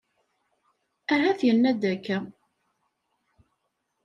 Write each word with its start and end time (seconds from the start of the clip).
Ahat 1.13 1.39
yenna-d 1.47 1.81
akka. 1.93 2.17